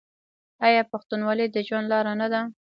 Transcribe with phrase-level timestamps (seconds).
[0.65, 2.41] آیا پښتونولي د ژوند لاره نه ده؟